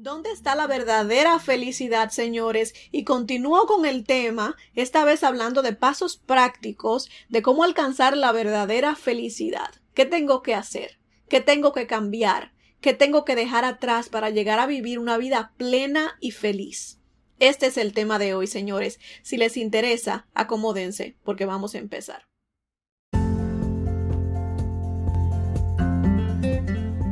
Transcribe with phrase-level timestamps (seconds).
[0.00, 2.72] ¿Dónde está la verdadera felicidad, señores?
[2.92, 8.30] Y continúo con el tema, esta vez hablando de pasos prácticos de cómo alcanzar la
[8.30, 9.74] verdadera felicidad.
[9.94, 11.00] ¿Qué tengo que hacer?
[11.28, 12.52] ¿Qué tengo que cambiar?
[12.80, 17.00] ¿Qué tengo que dejar atrás para llegar a vivir una vida plena y feliz?
[17.40, 19.00] Este es el tema de hoy, señores.
[19.22, 22.22] Si les interesa, acomódense, porque vamos a empezar.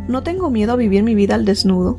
[0.07, 1.99] No tengo miedo a vivir mi vida al desnudo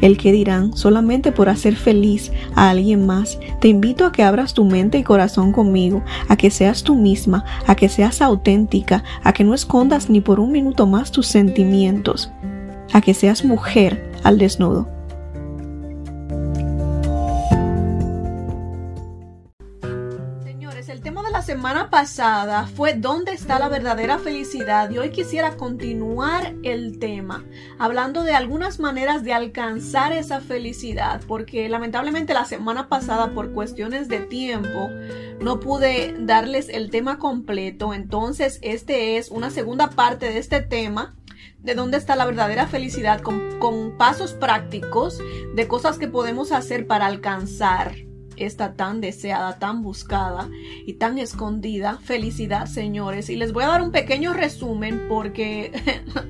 [0.00, 3.38] el que dirán solamente por hacer feliz a alguien más.
[3.60, 7.44] Te invito a que abras tu mente y corazón conmigo, a que seas tú misma,
[7.66, 12.30] a que seas auténtica, a que no escondas ni por un minuto más tus sentimientos,
[12.92, 14.97] a que seas mujer al desnudo.
[21.58, 24.90] Semana pasada fue ¿Dónde está la verdadera felicidad?
[24.90, 27.44] Y hoy quisiera continuar el tema,
[27.80, 34.06] hablando de algunas maneras de alcanzar esa felicidad, porque lamentablemente la semana pasada por cuestiones
[34.06, 34.88] de tiempo
[35.40, 41.16] no pude darles el tema completo, entonces este es una segunda parte de este tema
[41.58, 45.18] de dónde está la verdadera felicidad con, con pasos prácticos
[45.56, 47.96] de cosas que podemos hacer para alcanzar
[48.38, 50.48] esta tan deseada, tan buscada
[50.86, 53.30] y tan escondida felicidad, señores.
[53.30, 55.72] Y les voy a dar un pequeño resumen porque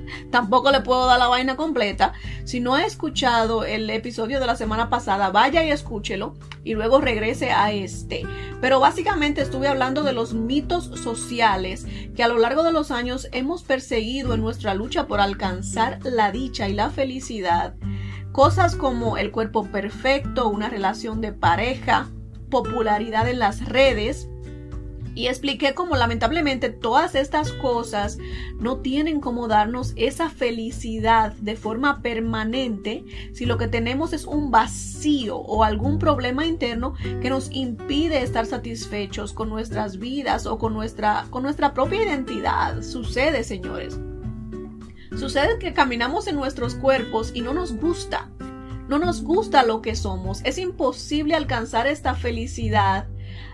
[0.31, 2.13] tampoco le puedo dar la vaina completa.
[2.45, 7.01] Si no ha escuchado el episodio de la semana pasada, vaya y escúchelo y luego
[7.01, 8.23] regrese a este.
[8.61, 11.85] Pero básicamente estuve hablando de los mitos sociales
[12.15, 16.31] que a lo largo de los años hemos perseguido en nuestra lucha por alcanzar la
[16.31, 17.75] dicha y la felicidad.
[18.31, 22.09] Cosas como el cuerpo perfecto, una relación de pareja,
[22.49, 24.29] popularidad en las redes.
[25.15, 28.17] Y expliqué cómo lamentablemente todas estas cosas
[28.59, 33.03] no tienen como darnos esa felicidad de forma permanente
[33.33, 38.45] si lo que tenemos es un vacío o algún problema interno que nos impide estar
[38.45, 42.81] satisfechos con nuestras vidas o con nuestra, con nuestra propia identidad.
[42.81, 43.99] Sucede, señores.
[45.17, 48.29] Sucede que caminamos en nuestros cuerpos y no nos gusta.
[48.87, 50.41] No nos gusta lo que somos.
[50.45, 53.07] Es imposible alcanzar esta felicidad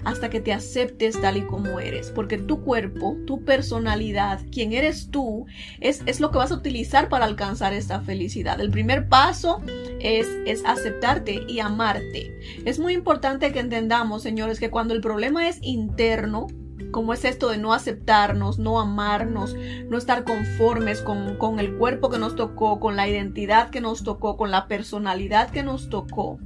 [0.03, 5.09] hasta que te aceptes tal y como eres, porque tu cuerpo, tu personalidad, quien eres
[5.09, 5.45] tú,
[5.79, 8.59] es, es, lo que vas a utilizar para alcanzar esta felicidad.
[8.61, 9.61] El primer paso
[9.99, 12.37] es, es aceptarte y amarte.
[12.65, 16.47] Es muy importante que entendamos, señores, que cuando el problema es interno,
[16.91, 19.55] como es esto de no aceptarnos, no amarnos,
[19.89, 24.37] no estar conformes con, el cuerpo que nos tocó, con la identidad que nos tocó,
[24.37, 26.39] con la personalidad que nos tocó.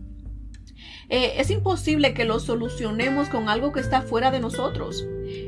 [1.10, 5.06] Eh, es imposible que lo solucionemos con algo que está fuera de nosotros.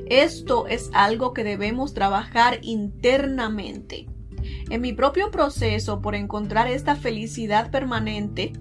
[0.08, 4.08] Esto es algo que debemos trabajar internamente.
[4.70, 8.54] En mi propio proceso por encontrar esta felicidad permanente,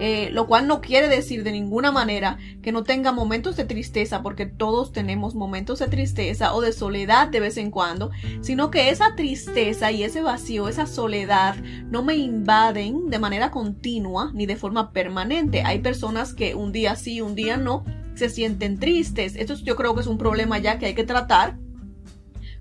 [0.00, 4.22] eh, lo cual no quiere decir de ninguna manera que no tenga momentos de tristeza,
[4.22, 8.90] porque todos tenemos momentos de tristeza o de soledad de vez en cuando, sino que
[8.90, 11.56] esa tristeza y ese vacío, esa soledad,
[11.90, 15.62] no me invaden de manera continua ni de forma permanente.
[15.62, 17.84] Hay personas que un día sí, un día no,
[18.14, 19.36] se sienten tristes.
[19.36, 21.58] Esto yo creo que es un problema ya que hay que tratar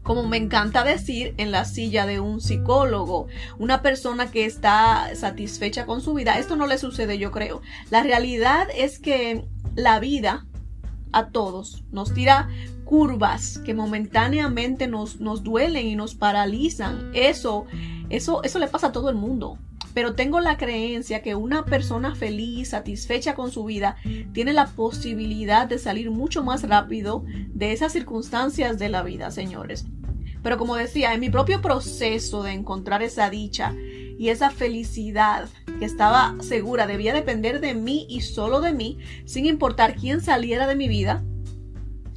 [0.03, 3.27] como me encanta decir, en la silla de un psicólogo,
[3.59, 6.39] una persona que está satisfecha con su vida.
[6.39, 7.61] Esto no le sucede, yo creo.
[7.89, 9.45] La realidad es que
[9.75, 10.45] la vida
[11.11, 12.49] a todos nos tira
[12.83, 17.11] curvas que momentáneamente nos, nos duelen y nos paralizan.
[17.13, 17.65] Eso,
[18.09, 19.57] eso, eso le pasa a todo el mundo
[19.93, 23.97] pero tengo la creencia que una persona feliz, satisfecha con su vida,
[24.33, 29.85] tiene la posibilidad de salir mucho más rápido de esas circunstancias de la vida, señores.
[30.43, 33.75] Pero como decía, en mi propio proceso de encontrar esa dicha
[34.17, 35.49] y esa felicidad
[35.79, 40.67] que estaba segura debía depender de mí y solo de mí, sin importar quién saliera
[40.67, 41.23] de mi vida,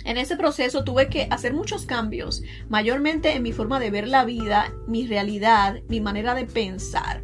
[0.04, 4.26] en ese proceso tuve que hacer muchos cambios, mayormente en mi forma de ver la
[4.26, 7.22] vida, mi realidad, mi manera de pensar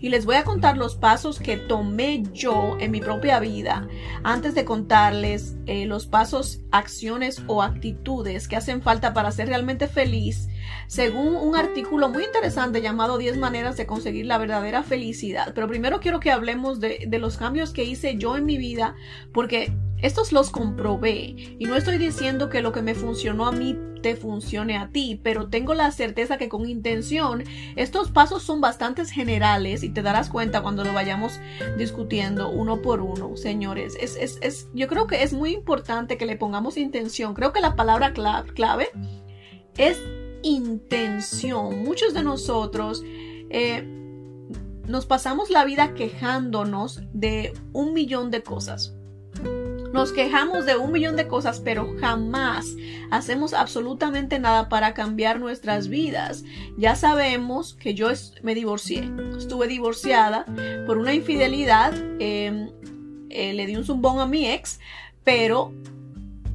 [0.00, 3.88] y les voy a contar los pasos que tomé yo en mi propia vida
[4.24, 9.88] antes de contarles eh, los pasos, acciones o actitudes que hacen falta para ser realmente
[9.88, 10.48] feliz,
[10.86, 15.52] según un artículo muy interesante llamado 10 maneras de conseguir la verdadera felicidad.
[15.54, 18.94] Pero primero quiero que hablemos de, de los cambios que hice yo en mi vida
[19.32, 23.78] porque estos los comprobé y no estoy diciendo que lo que me funcionó a mí
[24.02, 27.44] te funcione a ti, pero tengo la certeza que con intención
[27.76, 31.40] estos pasos son bastante generales y te darás cuenta cuando lo vayamos
[31.78, 33.96] discutiendo uno por uno, señores.
[34.00, 37.32] Es, es, es, yo creo que es muy importante que le pongamos intención.
[37.32, 38.90] Creo que la palabra clave
[39.76, 40.00] es
[40.42, 41.84] intención.
[41.84, 43.04] Muchos de nosotros
[43.50, 43.84] eh,
[44.88, 48.96] nos pasamos la vida quejándonos de un millón de cosas
[49.92, 52.76] nos quejamos de un millón de cosas, pero jamás
[53.10, 56.44] hacemos absolutamente nada para cambiar nuestras vidas.
[56.78, 58.08] Ya sabemos que yo
[58.42, 59.10] me divorcié.
[59.36, 60.46] Estuve divorciada
[60.86, 61.92] por una infidelidad.
[62.18, 62.70] Em,
[63.28, 64.80] eh, le di un zumbón a mi ex,
[65.24, 65.72] pero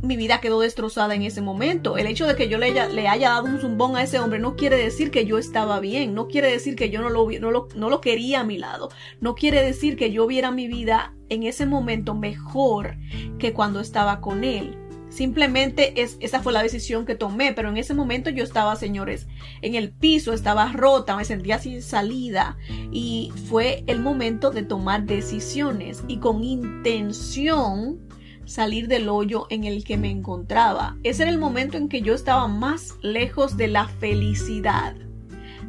[0.01, 1.97] mi vida quedó destrozada en ese momento.
[1.97, 2.67] El hecho de que yo le
[3.07, 6.27] haya, dado un zumbón a ese hombre no quiere decir que yo estaba bien, no
[6.27, 8.89] quiere decir que yo no lo, no lo, no lo quería a mi lado,
[9.21, 12.97] no quiere decir que yo viera mi vida en ese momento mejor
[13.39, 14.77] que cuando estaba con él.
[15.09, 19.27] Simplemente es, esa fue la decisión que tomé, pero en ese momento yo estaba, señores,
[19.61, 22.57] en el piso, estaba rota, me sentía sin salida
[22.91, 28.06] y fue el momento de tomar decisiones y con intención
[28.47, 30.97] salir del hoyo en el que me encontraba.
[31.03, 34.95] Ese era el momento en que yo estaba más lejos de la felicidad.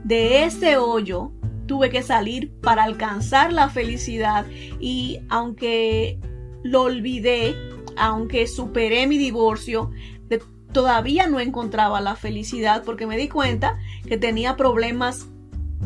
[0.05, 1.33] De ese hoyo
[1.67, 4.47] tuve que salir para alcanzar la felicidad
[4.81, 6.19] y aunque
[6.63, 7.55] lo olvidé,
[7.97, 9.91] aunque superé mi divorcio,
[10.73, 15.29] todavía no encontraba la felicidad porque me di cuenta que tenía problemas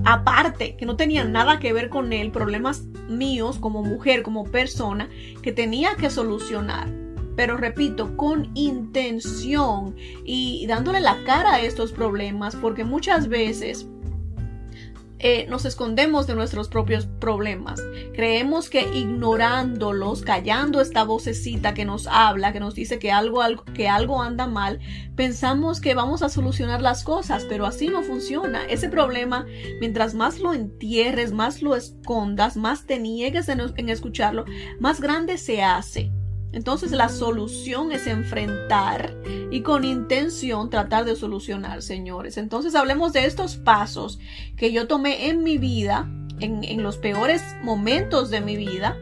[0.04, 5.08] aparte, que no tenían nada que ver con él, problemas míos como mujer, como persona,
[5.42, 6.88] que tenía que solucionar.
[7.36, 9.94] Pero repito, con intención
[10.24, 13.88] y dándole la cara a estos problemas, porque muchas veces
[15.22, 17.80] eh, nos escondemos de nuestros propios problemas.
[18.12, 23.64] Creemos que ignorándolos, callando esta vocecita que nos habla, que nos dice que algo, algo,
[23.64, 24.80] que algo anda mal,
[25.14, 28.66] pensamos que vamos a solucionar las cosas, pero así no funciona.
[28.66, 29.46] Ese problema,
[29.80, 34.44] mientras más lo entierres, más lo escondas, más te niegues en escucharlo,
[34.80, 36.12] más grande se hace.
[36.52, 39.16] Entonces la solución es enfrentar
[39.50, 42.36] y con intención tratar de solucionar, señores.
[42.36, 44.18] Entonces hablemos de estos pasos
[44.56, 46.08] que yo tomé en mi vida,
[46.40, 48.98] en, los peores momentos de mi vida,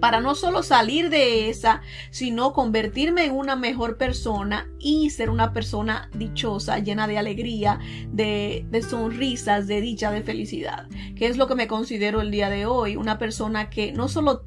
[0.00, 5.52] para no solo salir de esa, sino convertirme en una mejor persona y ser una
[5.52, 7.78] persona dichosa, llena de alegría,
[8.10, 12.48] de, de, sonrisas, de dicha, de felicidad, que es lo que me considero el día
[12.48, 14.42] de hoy, una persona que no solo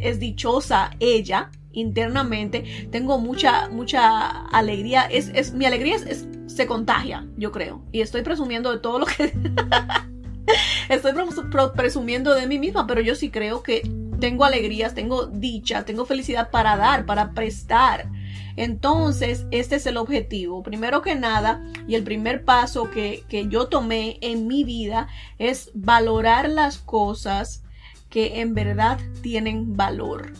[0.00, 7.26] es dichosa ella internamente, tengo mucha, mucha alegría, es, es mi alegría es, se contagia,
[7.36, 9.32] yo creo, y estoy presumiendo de todo lo que...
[10.88, 11.12] estoy
[11.76, 13.82] presumiendo de mí misma, pero yo sí creo que
[14.18, 18.10] tengo alegrías, tengo dicha, tengo felicidad para dar, para prestar.
[18.56, 20.62] Entonces, este es el objetivo.
[20.62, 25.08] Primero que nada, y el primer paso que, que yo tomé en mi vida
[25.38, 27.62] es valorar las cosas
[28.10, 30.32] que en verdad tienen valor.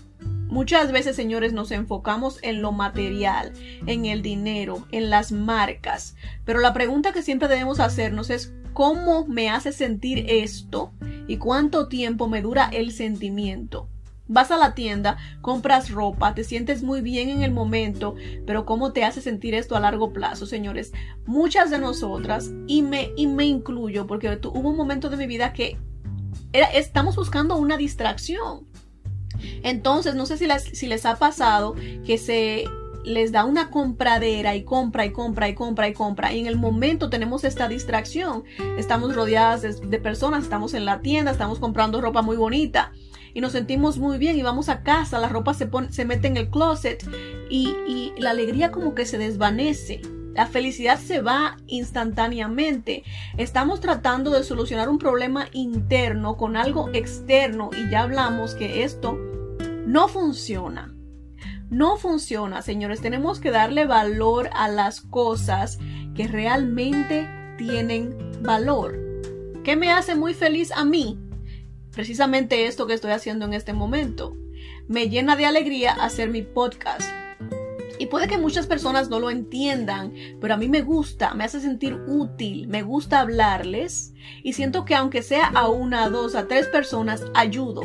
[0.49, 3.53] Muchas veces, señores, nos enfocamos en lo material,
[3.87, 9.27] en el dinero, en las marcas, pero la pregunta que siempre debemos hacernos es ¿cómo
[9.27, 10.93] me hace sentir esto?
[11.29, 13.89] ¿Y cuánto tiempo me dura el sentimiento?
[14.27, 18.15] Vas a la tienda, compras ropa, te sientes muy bien en el momento,
[18.47, 20.93] pero ¿cómo te hace sentir esto a largo plazo, señores?
[21.27, 25.53] Muchas de nosotras, y me, y me incluyo, porque hubo un momento de mi vida
[25.53, 25.79] que
[26.53, 28.67] estamos buscando una distracción.
[29.63, 32.65] Entonces, no sé si les, si les ha pasado que se
[33.05, 36.57] les da una compradera y compra y compra y compra y compra y en el
[36.57, 38.45] momento tenemos esta distracción.
[38.77, 42.93] Estamos rodeadas de, personas, estamos en la tienda, estamos comprando ropa muy bonita
[43.33, 46.29] y nos sentimos muy bien y vamos a casa, la ropa se, pone, se mete
[46.29, 47.07] en el closet
[47.49, 50.03] y, y la alegría como que se desvanece.
[50.41, 53.05] La felicidad se va instantáneamente.
[53.37, 59.19] Estamos tratando de solucionar un problema interno con algo externo y ya hablamos que esto
[59.87, 60.95] no funciona.
[61.69, 63.03] No funciona, señores.
[63.03, 65.79] Tenemos que darle valor a las cosas
[66.15, 67.29] que realmente
[67.59, 68.99] tienen valor.
[69.63, 71.19] ¿Qué me hace muy feliz a mí?
[71.93, 74.35] Precisamente esto que estoy haciendo en este momento.
[74.89, 77.20] Me llena de alegría hacer mi podcast
[78.01, 81.61] y puede que muchas personas no lo entiendan, pero a mí me gusta, me hace
[81.61, 86.67] sentir útil, me gusta hablarles y siento que aunque sea a una, dos, a tres
[86.67, 87.83] personas, ayudo.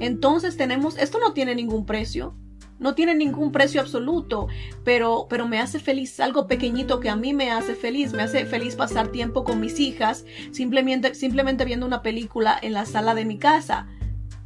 [0.00, 2.34] Entonces tenemos, esto no tiene ningún precio,
[2.78, 4.48] no tiene ningún precio absoluto,
[4.84, 8.44] pero, pero me hace feliz algo pequeñito que a mí me hace feliz, me hace
[8.44, 13.24] feliz pasar tiempo con mis hijas, simplemente, simplemente viendo una película en la sala de
[13.24, 13.88] mi casa.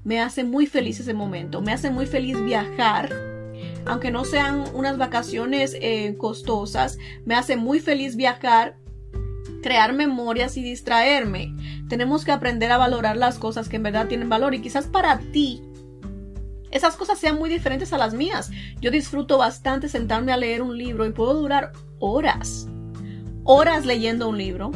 [0.05, 3.32] Me hace muy feliz ese momento, me hace muy feliz viajar
[3.87, 8.77] aunque no sean unas vacaciones eh, costosas, me hace muy feliz viajar,
[9.63, 11.55] crear memorias y distraerme.
[11.89, 15.19] Tenemos que aprender a valorar las cosas que en verdad tienen valor y quizás para
[15.19, 15.63] ti
[16.73, 18.51] esas cosas sean muy diferentes a las mías.
[18.81, 22.67] Yo disfruto bastante sentarme a leer un libro y puedo durar horas,
[23.45, 24.73] horas leyendo un libro.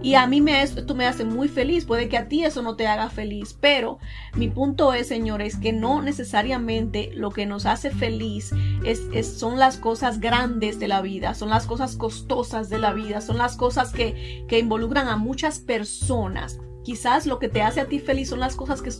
[0.00, 1.84] Y a mí me, esto me hace muy feliz.
[1.84, 3.56] Puede que a ti eso no te haga feliz.
[3.60, 3.98] Pero
[4.34, 8.52] mi punto es, señores, que no necesariamente lo que nos hace feliz
[8.84, 13.20] es, son las cosas grandes de la vida, son las cosas costosas de la vida,
[13.20, 16.60] son las cosas que, que involucran a muchas personas.
[16.84, 18.90] Quizás lo que te hace a ti feliz son las cosas que,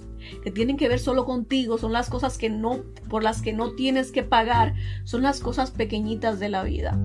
[0.42, 3.72] que, tienen que ver solo contigo, son las cosas que no, por las que no
[3.72, 4.74] tienes que pagar,
[5.04, 6.98] son las cosas pequeñitas de la vida.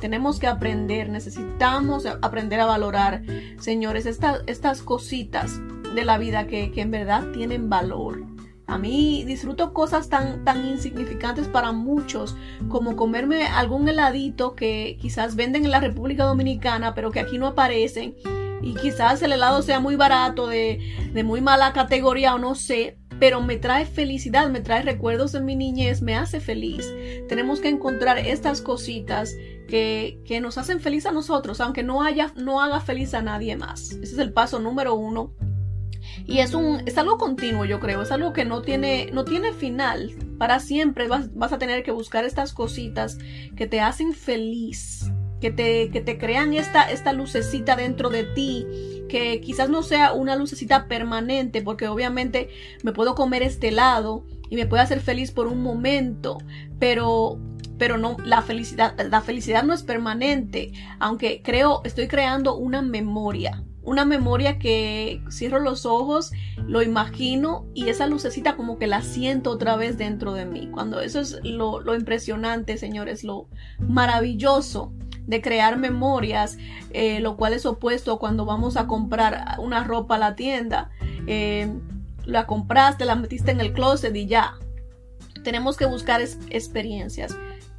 [0.00, 3.22] Tenemos que aprender, necesitamos aprender a valorar,
[3.58, 5.60] señores, estas, estas cositas
[5.94, 8.24] de la vida que, que en verdad tienen valor.
[8.68, 12.36] A mí disfruto cosas tan, tan insignificantes para muchos
[12.68, 17.46] como comerme algún heladito que quizás venden en la República Dominicana pero que aquí no
[17.46, 18.16] aparecen
[18.62, 20.80] y quizás el helado sea muy barato, de,
[21.24, 25.56] muy mala categoría o no sé, pero me trae felicidad, me trae recuerdos de mi
[25.56, 26.92] niñez, me hace feliz.
[27.28, 29.34] Tenemos que encontrar estas cositas
[29.68, 33.56] que, que, nos hacen feliz a nosotros, aunque no, haya, no haga feliz a nadie
[33.56, 33.90] más.
[33.90, 35.34] Ese es el paso número uno.
[36.24, 39.52] Y es, un, es algo continuo, yo creo, es algo que no tiene, no tiene
[39.52, 40.12] final.
[40.38, 43.18] Para siempre vas, vas a tener que buscar estas cositas
[43.56, 48.66] que te hacen feliz que te, que te crean esta, esta lucecita dentro de ti,
[49.08, 52.48] que quizás no sea una lucecita permanente, porque obviamente
[52.82, 56.38] me puedo comer este helado y me puede hacer feliz por un momento,
[56.78, 57.38] pero
[57.78, 63.62] pero no la felicidad la felicidad no es permanente, aunque creo estoy creando una memoria,
[63.82, 66.32] una memoria que cierro los ojos,
[66.66, 70.68] lo imagino y esa lucecita como que la siento otra vez dentro de mí.
[70.72, 73.48] Cuando eso es lo, lo impresionante, señores, lo
[73.78, 74.92] maravilloso
[75.26, 76.56] de crear memorias,
[76.92, 80.90] eh, lo cual es opuesto cuando vamos a comprar una ropa a la tienda.
[81.26, 81.72] Eh,
[82.24, 84.54] la compraste, la metiste en el closet y ya.
[85.44, 87.36] Tenemos que buscar experiencias.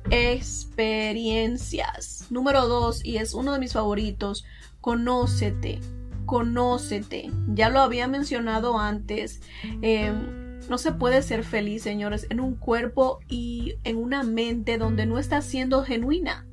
[0.10, 2.26] Experiencias.
[2.30, 4.46] Número dos, y es uno de mis favoritos,
[4.82, 5.80] conócete.
[6.26, 7.32] Conócete.
[7.54, 9.42] Ya lo había mencionado antes.
[9.82, 10.14] Eh,
[10.70, 15.20] no se puede ser feliz, señores, en un cuerpo y en una mente donde no
[15.20, 16.47] está siendo genuina.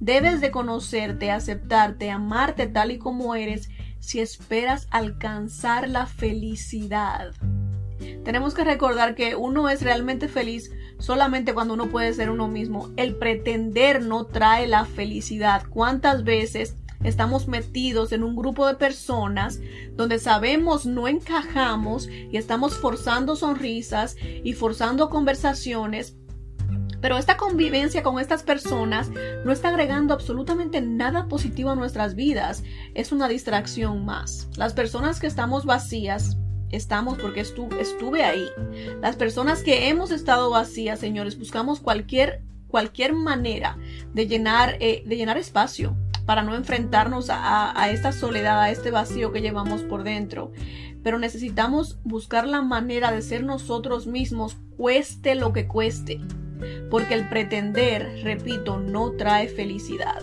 [0.00, 7.32] Debes de conocerte, aceptarte, amarte tal y como eres si esperas alcanzar la felicidad.
[8.24, 12.90] Tenemos que recordar que uno es realmente feliz solamente cuando uno puede ser uno mismo.
[12.96, 15.64] El pretender no trae la felicidad.
[15.70, 19.60] ¿Cuántas veces estamos metidos en un grupo de personas
[19.92, 26.16] donde sabemos no encajamos y estamos forzando sonrisas y forzando conversaciones
[27.00, 29.10] pero esta convivencia con estas personas
[29.44, 32.64] no está agregando absolutamente nada positivo a nuestras vidas.
[32.94, 34.48] Es una distracción más.
[34.56, 36.36] Las personas que estamos vacías,
[36.70, 38.48] estamos porque estuve ahí.
[39.00, 43.76] Las personas que hemos estado vacías, señores, buscamos cualquier, cualquier manera
[44.12, 48.90] de llenar, eh, de llenar espacio para no enfrentarnos a, a esta soledad, a este
[48.90, 50.52] vacío que llevamos por dentro.
[51.04, 56.20] Pero necesitamos buscar la manera de ser nosotros mismos, cueste lo que cueste
[56.90, 60.22] porque el pretender, repito, no trae felicidad.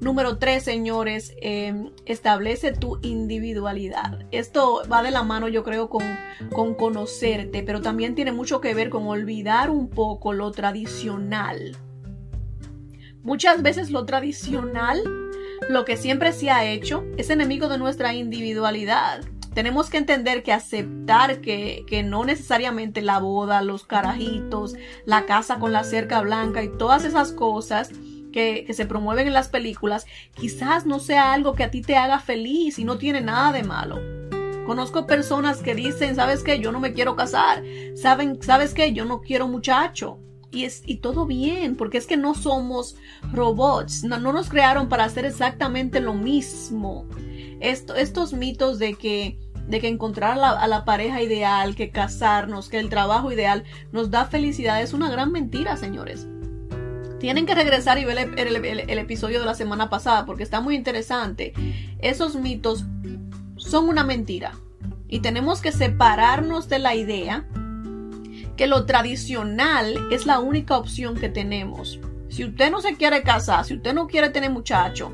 [0.00, 4.24] Número tres, señores, em, establece tu individualidad.
[4.30, 6.02] Esto va de la mano, yo creo, con,
[6.52, 11.76] con conocerte, pero también tiene mucho que ver con olvidar un poco lo tradicional.
[13.22, 15.02] Muchas veces lo tradicional,
[15.68, 19.20] lo que siempre se ha hecho, es enemigo de nuestra individualidad
[19.54, 25.72] tenemos que entender que aceptar que, no necesariamente la boda, los carajitos, la casa con
[25.72, 27.90] la cerca blanca y todas esas cosas
[28.32, 31.96] que, que, se promueven en las películas, quizás no sea algo que a ti te
[31.96, 33.98] haga feliz y no tiene nada de malo.
[34.66, 36.60] Conozco personas que dicen, ¿sabes qué?
[36.60, 37.64] Yo no me quiero casar.
[37.96, 38.92] ¿Saben, ¿Sabes qué?
[38.92, 40.20] Yo no quiero muchacho.
[40.52, 42.96] Y, es, y todo bien, porque es que no somos
[43.32, 47.06] robots, no, no nos crearon para hacer exactamente lo mismo
[47.60, 49.38] estos mitos de que,
[49.68, 54.24] de que encontrar a la, pareja ideal, que casarnos, que el trabajo ideal nos da
[54.24, 56.26] felicidad es una gran mentira, señores.
[57.18, 61.52] Tienen que regresar y ver el, episodio de la semana pasada porque está muy interesante.
[61.98, 62.86] Esos mitos
[63.56, 64.52] son una mentira.
[65.06, 67.46] Y tenemos que separarnos de la idea
[68.56, 72.00] que lo tradicional es la única opción que tenemos.
[72.30, 75.12] Si usted no se quiere casar, si usted no quiere tener muchacho,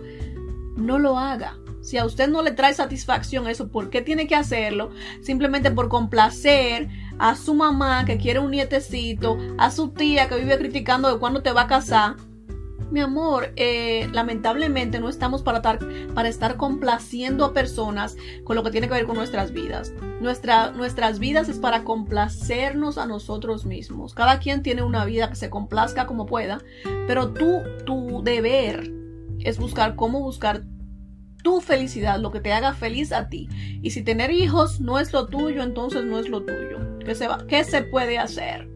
[0.77, 1.57] no lo haga.
[1.87, 4.91] Si a usted no le trae satisfacción eso, ¿por qué tiene que hacerlo?
[5.23, 6.89] Simplemente por complacer
[7.21, 11.43] a su mamá que quiere un nietecito, a su tía que vive criticando de cuándo
[11.43, 12.17] te va a casar.
[12.91, 18.73] Mi amor, eh, lamentablemente no estamos para para estar complaciendo a personas con lo que
[18.73, 19.93] tiene que ver con nuestras vidas.
[20.21, 24.13] Nuestra, nuestras vidas es para complacernos a nosotros mismos.
[24.13, 26.59] Cada quien tiene una vida que se complazca como pueda,
[27.07, 28.93] pero tú, tu deber
[29.39, 30.65] es buscar cómo buscar
[31.47, 33.49] tu felicidad, lo que te haga feliz a ti.
[33.81, 36.99] Y si tener hijos no es lo tuyo, entonces no es lo tuyo.
[37.05, 38.69] ¿Qué se, va, qué se puede hacer?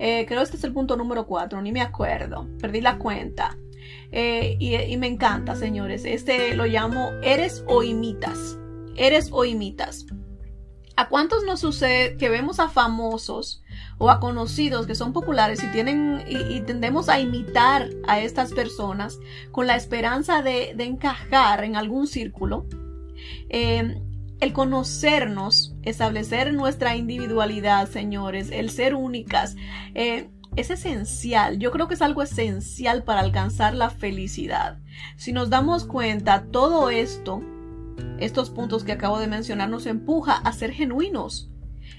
[0.00, 3.56] Eh, creo que este es el punto número 4, ni me acuerdo, perdí la cuenta.
[4.10, 6.04] Eh, y, y, me encanta, señores.
[6.04, 8.58] Este lo llamo eres o imitas.
[8.96, 10.06] Eres o imitas.
[10.96, 13.62] ¿A cuántos nos sucede que vemos a famosos
[13.98, 19.18] o a conocidos que son populares y tienen y, tendemos a imitar a estas personas
[19.52, 22.66] con la esperanza de, encajar en algún círculo.
[23.50, 24.00] Eh,
[24.40, 29.56] el conocernos, establecer nuestra individualidad, señores, el ser únicas,
[29.94, 31.58] eh, es esencial.
[31.58, 34.78] Yo creo que es algo esencial para alcanzar la felicidad.
[35.16, 37.42] Si nos damos cuenta, todo esto,
[38.18, 41.50] estos puntos que acabo de mencionar, nos empuja a ser genuinos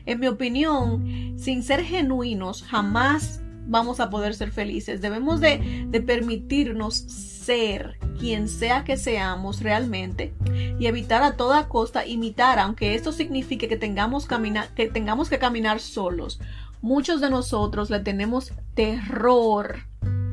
[0.08, 5.02] en mi opinión, sin ser genuinos, jamás vamos a poder ser felices.
[5.02, 10.34] Debemos de, permitirnos ser quien sea que seamos realmente
[10.80, 14.28] y evitar a toda costa imitar, aunque esto signifique que tengamos,
[14.76, 16.40] que, tengamos que caminar solos.
[16.82, 19.80] Muchos de nosotros le tenemos terror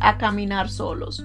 [0.01, 1.25] a caminar solos.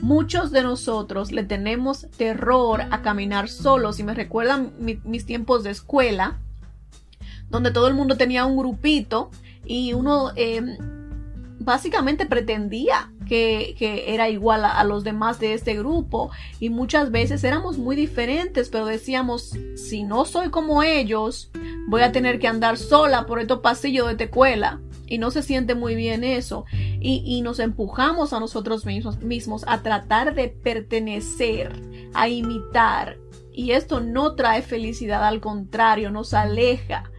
[0.00, 5.70] Muchos de nosotros le tenemos terror a caminar solos y me recuerdan mis tiempos de
[5.70, 6.38] escuela
[7.50, 9.30] donde todo el mundo tenía un grupito
[9.64, 10.76] y uno em,
[11.58, 13.74] básicamente pretendía que,
[14.06, 18.86] era igual a, los demás de este grupo y muchas veces éramos muy diferentes, pero
[18.86, 21.50] decíamos, si no soy como ellos,
[21.88, 24.80] voy a tener que andar sola por estos pasillos de tecuela.
[25.08, 26.64] Y no se siente muy bien eso.
[26.72, 31.72] Y, y nos empujamos a nosotros mismos, mismos a tratar de pertenecer,
[32.14, 33.18] a imitar.
[33.52, 37.10] Y esto no trae felicidad, al contrario, nos aleja.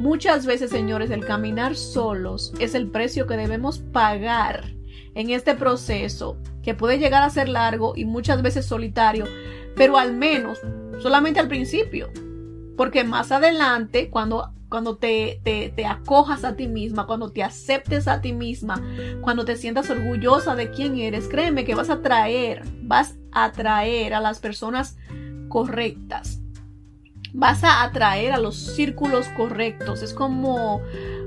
[0.00, 4.72] Muchas veces, señores, el caminar solos es el precio que debemos pagar
[5.14, 9.26] en este proceso, que puede llegar a ser largo y muchas veces solitario,
[9.76, 10.58] pero al menos
[11.00, 12.10] solamente al principio.
[12.76, 18.08] Porque más adelante, cuando, cuando te, te, te, acojas a ti misma, cuando te aceptes
[18.08, 18.82] a ti misma,
[19.20, 24.14] cuando te sientas orgullosa de quién eres, créeme que vas a traer, vas a atraer
[24.14, 24.96] a las personas
[25.48, 26.42] correctas
[27.32, 30.02] vas a atraer a los círculos correctos.
[30.02, 30.82] Es como,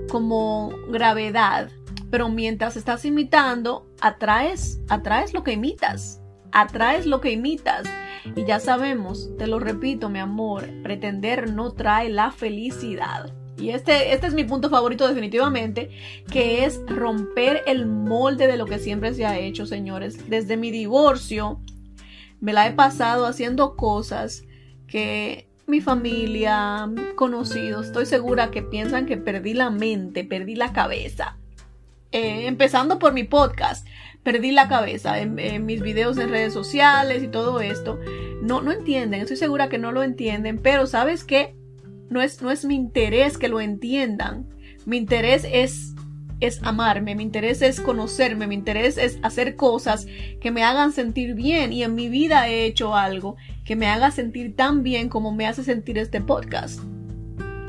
[0.09, 1.69] como gravedad.
[2.11, 6.21] Pero mientras estás imitando, atraes, atraes lo que imitas.
[6.51, 7.87] Atraes lo que imitas.
[8.35, 13.33] Y ya sabemos, te lo repito, mi amor, pretender no trae la felicidad.
[13.57, 15.89] Y este, este es mi punto favorito definitivamente,
[16.31, 20.29] que es romper el molde de lo que siempre se ha hecho, señores.
[20.29, 21.61] Desde mi divorcio,
[22.41, 24.43] me la he pasado haciendo cosas
[24.87, 31.37] que mi familia, conocidos, estoy segura que piensan que perdí la mente, perdí la cabeza.
[32.11, 33.87] Eh, empezando por mi podcast,
[34.25, 35.35] perdí la cabeza en,
[35.67, 37.99] mis videos en redes sociales y todo esto.
[38.41, 41.55] No, no entienden, estoy segura que no lo entienden, pero ¿sabes qué?
[42.09, 44.49] No es, no es mi interés que lo entiendan.
[44.85, 45.93] Mi interés es
[46.41, 50.05] es amarme, mi interés es conocerme, mi interés es hacer cosas
[50.41, 54.11] que me hagan sentir bien y en mi vida he hecho algo que me haga
[54.11, 56.81] sentir tan bien como me hace sentir este podcast.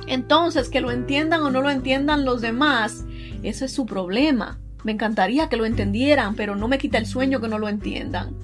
[0.08, 3.04] Entonces, que lo entiendan o no lo entiendan los demás,
[3.44, 4.58] ese es su problema.
[4.86, 8.36] Me encantaría que lo entendieran, pero no me quita el sueño que no lo entiendan.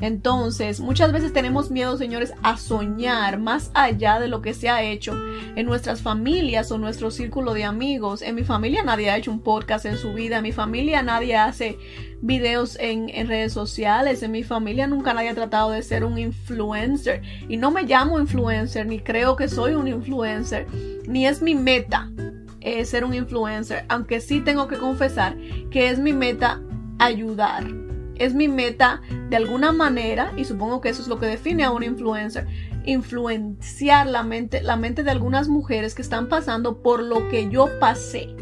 [0.00, 4.82] Entonces, muchas veces tenemos miedo, señores, a soñar más allá de lo que se ha
[4.82, 5.14] hecho
[5.54, 8.22] en nuestras familias o nuestro círculo de amigos.
[8.22, 11.36] En mi familia nadie ha hecho un podcast en su vida, en mi familia nadie
[11.36, 11.78] hace
[12.20, 17.22] videos en, redes sociales, en mi familia nunca nadie ha tratado de ser un influencer.
[17.48, 20.66] Y no me llamo influencer, ni creo que soy un influencer,
[21.06, 22.10] ni es mi meta
[22.66, 25.36] eh, ser un influencer, aunque sí tengo que confesar
[25.70, 26.60] que es mi meta
[26.98, 27.64] ayudar
[28.18, 31.70] es mi meta de alguna manera, y supongo que eso es lo que define a
[31.70, 32.46] un influencer,
[32.84, 37.68] influenciar la mente, la mente de algunas mujeres que están pasando por lo que yo
[37.78, 38.34] pasé.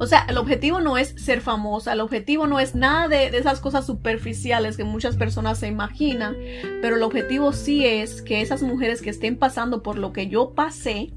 [0.00, 3.38] O sea, el objetivo no es ser famosa, el objetivo no es nada de, de,
[3.38, 6.36] esas cosas superficiales que muchas personas se imaginan,
[6.80, 10.54] pero el objetivo sí es que esas mujeres que estén pasando por lo que yo
[10.54, 11.12] pasé,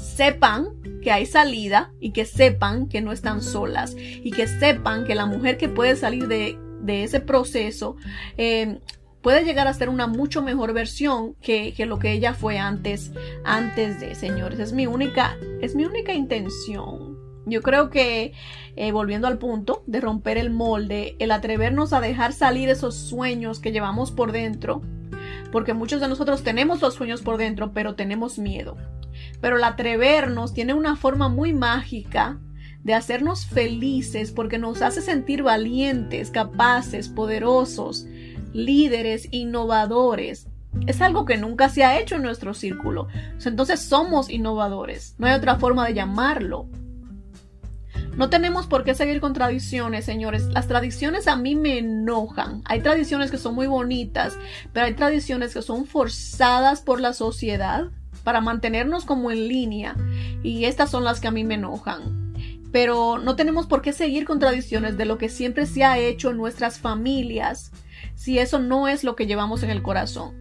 [0.00, 0.68] sepan
[1.02, 5.26] que hay salida y que sepan que no están solas y que sepan que la
[5.26, 7.96] mujer que puede salir de, ese proceso
[8.36, 8.80] eh,
[9.22, 13.12] puede llegar a ser una mucho mejor versión que, que, lo que ella fue antes,
[13.44, 14.58] antes de, señores.
[14.58, 17.18] Es mi única, es mi única intención.
[17.46, 18.32] Yo creo que,
[18.76, 23.60] eh, volviendo al punto de romper el molde, el atrevernos a dejar salir esos sueños
[23.60, 24.82] que llevamos por dentro,
[25.50, 28.76] porque muchos de nosotros tenemos los sueños por dentro, pero tenemos miedo.
[29.40, 32.38] Pero el atrevernos tiene una forma muy mágica
[32.82, 38.06] de hacernos felices porque nos hace sentir valientes, capaces, poderosos,
[38.52, 40.48] líderes, innovadores.
[40.86, 43.08] Es algo que nunca se ha hecho en nuestro círculo.
[43.44, 45.14] Entonces somos innovadores.
[45.18, 46.68] No hay otra forma de llamarlo.
[48.16, 50.44] No tenemos por qué seguir con tradiciones, señores.
[50.46, 52.62] Las tradiciones a mí me enojan.
[52.66, 54.36] Hay tradiciones que son muy bonitas,
[54.72, 59.96] pero hay tradiciones que son forzadas por la sociedad para mantenernos como en línea.
[60.42, 62.34] Y estas son las que a mí me enojan.
[62.72, 66.30] Pero no tenemos por qué seguir con tradiciones de lo que siempre se ha hecho
[66.30, 67.72] en nuestras familias
[68.14, 70.34] si eso no es lo que llevamos en el corazón.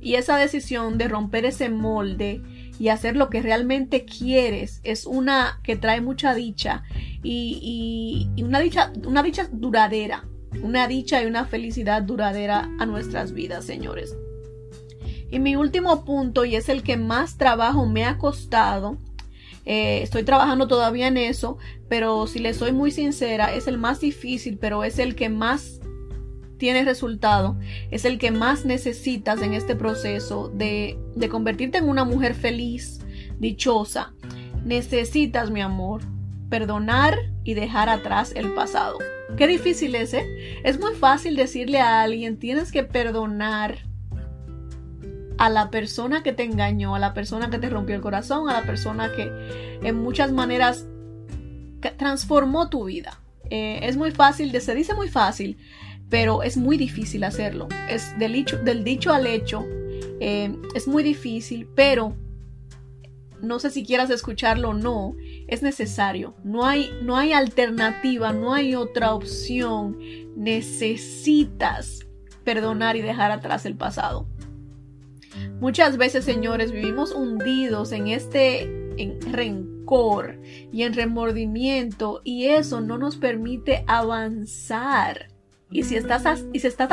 [0.00, 2.40] Y esa decisión de romper ese molde
[2.78, 6.84] y hacer lo que realmente quieres es una que trae mucha dicha
[7.22, 10.24] y, una dicha, una dicha duradera,
[10.62, 14.14] una dicha y una felicidad duradera a nuestras vidas, señores.
[15.30, 18.96] Y mi último punto, y es el que más trabajo me ha costado,
[19.66, 24.00] eh, estoy trabajando todavía en eso, pero si le soy muy sincera, es el más
[24.00, 25.80] difícil, pero es el que más
[26.56, 27.58] tiene resultado,
[27.90, 33.00] es el que más necesitas en este proceso de, de convertirte en una mujer feliz,
[33.38, 34.14] dichosa.
[34.64, 36.00] Necesitas, mi amor,
[36.48, 38.98] perdonar y dejar atrás el pasado.
[39.36, 40.26] Qué difícil es, ¿eh?
[40.64, 43.87] Es muy fácil decirle a alguien, tienes que perdonar
[45.38, 48.54] a la persona que te engañó, a la persona que te rompió el corazón, a
[48.54, 49.30] la persona que
[49.82, 50.86] en muchas maneras
[51.96, 53.20] transformó tu vida.
[53.50, 55.56] Eh, es muy fácil, se dice muy fácil,
[56.10, 57.68] pero es muy difícil hacerlo.
[57.88, 58.32] Es del
[58.84, 59.64] dicho, al hecho,
[60.20, 62.16] eh, es muy difícil, pero
[63.40, 65.14] no sé si quieras escucharlo o no,
[65.46, 66.34] es necesario.
[66.42, 69.98] No hay, no hay alternativa, no hay otra opción.
[70.36, 72.06] Necesitas
[72.42, 74.26] perdonar y dejar atrás el pasado.
[75.60, 78.62] Muchas veces, señores, vivimos hundidos en este
[78.98, 80.38] en rencor
[80.72, 85.28] y en remordimiento y eso no nos permite avanzar.
[85.70, 86.90] Y si estás, y si estás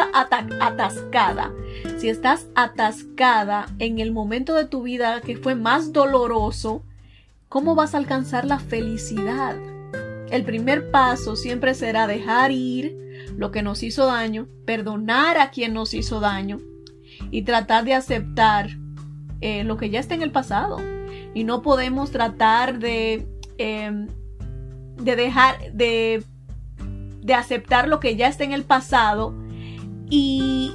[0.59, 1.53] atascada,
[1.97, 6.83] si estás atascada en el momento de tu vida que fue más doloroso,
[7.47, 9.55] ¿cómo vas a alcanzar la felicidad?
[10.29, 12.97] El primer paso siempre será dejar ir
[13.37, 16.59] lo que nos hizo daño, perdonar a quien nos hizo daño
[17.35, 18.69] y tratar de aceptar
[19.41, 20.77] eh, lo que ya está en el pasado.
[21.33, 24.07] Y no podemos tratar de, em,
[24.97, 26.23] de dejar de
[27.25, 29.33] de aceptar lo que ya está en el pasado
[30.11, 30.71] y,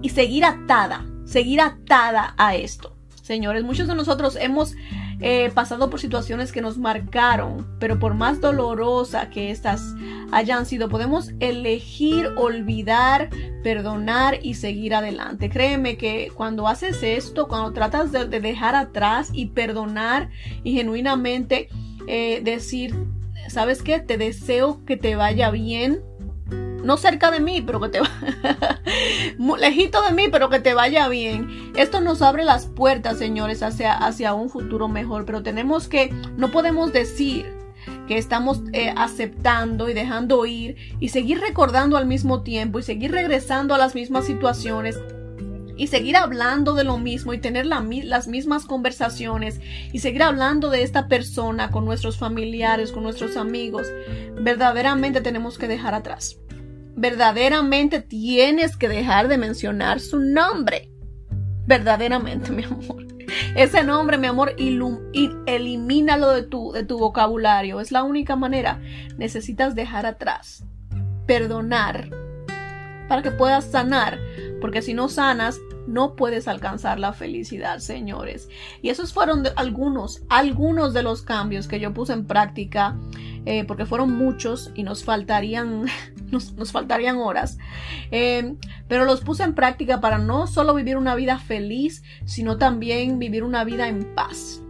[0.00, 2.96] y seguir atada, seguir atada a esto.
[3.22, 4.74] Señores, muchos de nosotros hemos
[5.20, 9.94] eh, pasado por situaciones que nos marcaron, pero por más dolorosa que estas
[10.30, 13.30] hayan sido, podemos elegir olvidar,
[13.62, 15.48] perdonar y seguir adelante.
[15.48, 20.28] Créeme que cuando haces esto, cuando tratas de, dejar atrás y perdonar
[20.62, 21.68] y genuinamente
[22.06, 22.94] eh, decir,
[23.48, 24.00] ¿sabes qué?
[24.00, 26.02] Te deseo que te vaya bien.
[26.86, 28.00] No cerca de mí, pero que te
[29.58, 31.72] lejito de mí, pero que te vaya bien.
[31.74, 35.24] Esto nos abre las puertas, señores, hacia, hacia un futuro mejor.
[35.24, 37.52] Pero tenemos que, no podemos decir
[38.06, 43.10] que estamos eh, aceptando y dejando ir y seguir recordando al mismo tiempo y seguir
[43.10, 44.96] regresando a las mismas situaciones
[45.76, 49.60] y seguir hablando de lo mismo y tener las mismas conversaciones
[49.92, 53.88] y seguir hablando de esta persona con nuestros familiares, con nuestros amigos,
[54.40, 56.38] verdaderamente tenemos que dejar atrás.
[56.96, 60.90] Verdaderamente tienes que dejar de mencionar su nombre.
[61.66, 63.06] Verdaderamente, mi amor.
[63.54, 67.80] Ese nombre, mi amor, elimínalo de tu, de tu vocabulario.
[67.80, 68.80] Es la única manera.
[69.16, 70.64] Necesitas dejar atrás.
[71.26, 72.08] Perdonar.
[73.08, 74.18] Para que puedas sanar
[74.60, 78.48] porque si no sanas, no puedes alcanzar la felicidad, señores.
[78.82, 82.98] Y esos fueron algunos, algunos de los cambios que yo puse en práctica,
[83.44, 85.86] eh, porque fueron muchos y nos faltarían,
[86.56, 87.58] nos, faltarían horas.
[88.10, 88.54] Eh,
[88.88, 93.44] pero los puse en práctica para no solo vivir una vida feliz, sino también vivir
[93.44, 94.62] una vida en paz.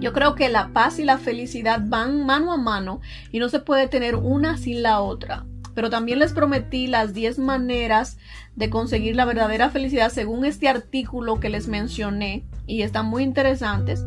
[0.00, 3.60] Yo creo que la paz y la felicidad van mano a mano y no se
[3.60, 8.18] puede tener una sin la otra pero también les prometí las 10 maneras
[8.56, 14.04] de conseguir la verdadera felicidad según este artículo que les mencioné y están muy interesantes.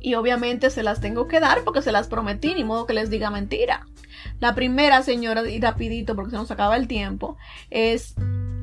[0.00, 3.08] Y obviamente se las tengo que dar porque se las prometí, ni modo que les
[3.08, 3.86] diga mentira.
[4.40, 7.36] La primera, señora, y rapidito porque se nos acaba el tiempo,
[7.70, 8.14] es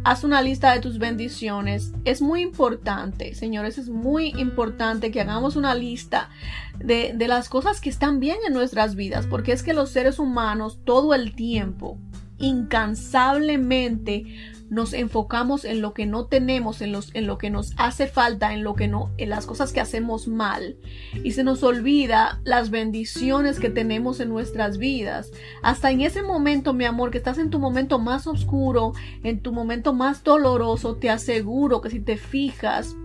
[0.03, 1.93] haz una lista de tus bendiciones.
[2.05, 6.29] Es muy importante, señores, es muy importante que hagamos una lista
[6.77, 10.19] de, de, las cosas que están bien en nuestras vidas, porque es que los seres
[10.19, 11.97] humanos todo el tiempo,
[12.37, 14.25] incansablemente,
[14.69, 18.53] nos enfocamos en lo que no tenemos, en, los, en lo que nos hace falta,
[18.53, 20.77] en lo que no, en las cosas que hacemos mal.
[21.23, 25.31] Y se nos olvida las bendiciones que tenemos en nuestras vidas.
[25.63, 29.51] Hasta en ese momento, mi amor, que estás en tu momento más oscuro, en tu
[29.51, 32.95] momento más doloroso, te aseguro que si te fijas,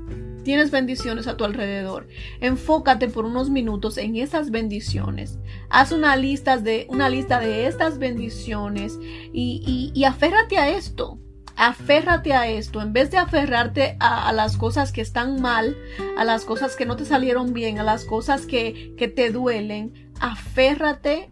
[0.44, 2.08] tienes bendiciones a tu alrededor.
[2.40, 5.38] Enfócate por unos minutos en esas bendiciones.
[5.70, 8.98] Haz una lista de, una lista de estas bendiciones
[9.32, 11.18] y, y, y aférrate a esto
[11.56, 15.76] aférrate a esto, en vez de aferrarte a, las cosas que están mal,
[16.16, 20.12] a las cosas que no te salieron bien, a las cosas que, que te duelen,
[20.20, 21.30] aférrate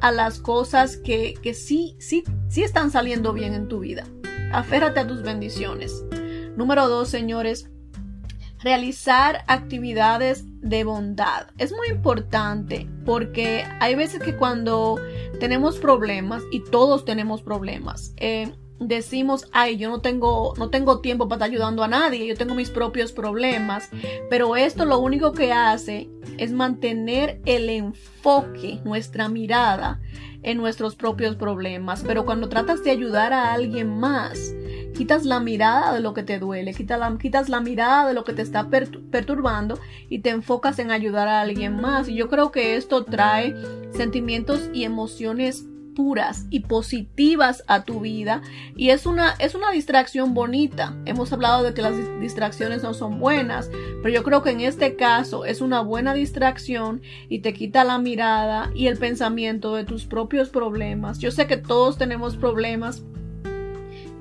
[0.00, 4.04] a las cosas que, que sí, sí, sí están saliendo bien en tu vida.
[4.52, 6.04] Aférrate a tus bendiciones.
[6.56, 7.70] Número dos, señores,
[8.62, 11.48] realizar actividades de bondad.
[11.58, 15.00] Es muy importante porque hay veces que cuando
[15.40, 18.52] tenemos problemas, y todos tenemos problemas, eh,
[18.88, 22.54] decimos, ay, yo no tengo, no tengo tiempo para estar ayudando a nadie, yo tengo
[22.54, 23.88] mis propios problemas,
[24.30, 30.00] pero esto lo único que hace es mantener el enfoque, nuestra mirada
[30.42, 34.54] en nuestros propios problemas, pero cuando tratas de ayudar a alguien más,
[34.92, 38.24] quitas la mirada de lo que te duele, quitas la, quitas la mirada de lo
[38.24, 42.08] que te está perturbando y te enfocas en ayudar a alguien más.
[42.08, 43.54] Y yo creo que esto trae
[43.92, 48.42] sentimientos y emociones puras y positivas a tu vida
[48.76, 50.96] y es una es una distracción bonita.
[51.04, 53.70] Hemos hablado de que las distracciones no son buenas,
[54.02, 57.98] pero yo creo que en este caso es una buena distracción y te quita la
[57.98, 61.18] mirada y el pensamiento de tus propios problemas.
[61.18, 63.02] Yo sé que todos tenemos problemas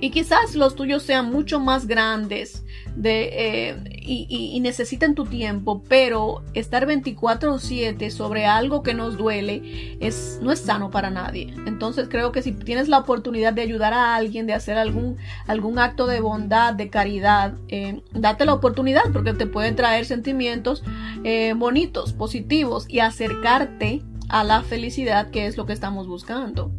[0.01, 3.29] y quizás los tuyos sean mucho más grandes de,
[3.69, 10.51] eh, y, necesiten tu tiempo, pero estar 24/7 sobre algo que nos duele es, no
[10.51, 11.53] es sano para nadie.
[11.67, 15.77] Entonces creo que si tienes la oportunidad de ayudar a alguien, de hacer algún, algún
[15.77, 20.83] acto de bondad, de caridad, eh, date la oportunidad porque te pueden traer sentimientos
[21.23, 26.71] eh, bonitos, positivos y acercarte a la felicidad que es lo que estamos buscando.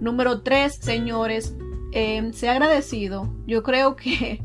[0.00, 1.54] Número 3, señores,
[1.92, 3.32] eh, sea agradecido.
[3.46, 4.42] Yo creo que...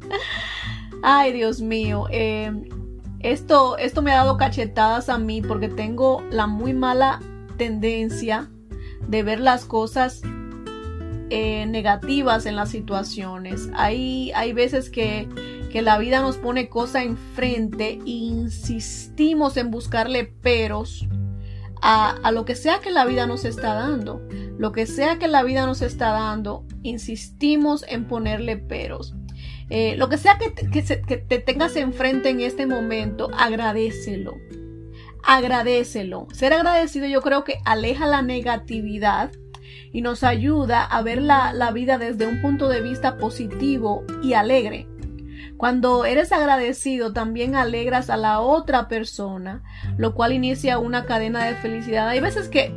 [1.02, 2.06] Ay, Dios mío.
[2.10, 2.64] Em,
[3.20, 7.20] esto, esto me ha dado cachetadas a mí porque tengo la muy mala
[7.56, 8.50] tendencia
[9.06, 10.22] de ver las cosas
[11.30, 13.68] eh, negativas en las situaciones.
[13.74, 15.28] Hay, hay veces que,
[15.70, 21.06] que la vida nos pone cosas enfrente e insistimos en buscarle peros
[21.82, 24.22] a, a, lo que sea que la vida nos está dando.
[24.58, 29.14] Lo que sea que la vida nos está dando, insistimos en ponerle peros.
[29.70, 34.36] Eh, lo que sea que te, tengas enfrente en este momento, agradecelo.
[35.22, 36.26] Agradecelo.
[36.32, 39.30] Ser agradecido yo creo que aleja la negatividad
[39.92, 44.32] y nos ayuda a ver la, la vida desde un punto de vista positivo y
[44.32, 44.88] alegre.
[45.56, 49.62] Cuando eres agradecido, también alegras a la otra persona,
[49.96, 52.08] lo cual inicia una cadena de felicidad.
[52.08, 52.72] Hay veces que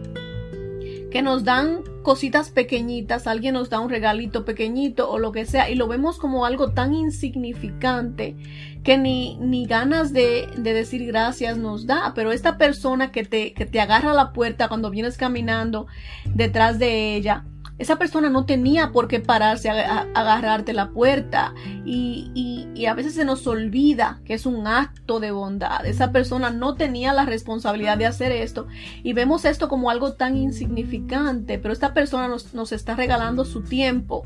[1.12, 5.70] que nos dan cositas pequeñitas, alguien nos da un regalito pequeñito o lo que sea
[5.70, 8.36] y lo vemos como algo tan insignificante
[8.84, 13.54] que ni, ni ganas de, de decir gracias nos da, pero esta persona que te,
[13.54, 15.88] que te agarra la puerta cuando vienes caminando
[16.26, 17.46] detrás de ella,
[17.82, 22.32] esa persona no tenía por qué pararse a, agarrarte la puerta y,
[22.76, 25.86] y, a veces se nos olvida que es un acto de bondad.
[25.86, 28.68] Esa persona no tenía la responsabilidad de hacer esto
[29.04, 33.62] y vemos esto como algo tan insignificante, pero esta persona nos, nos está regalando su
[33.62, 34.26] tiempo.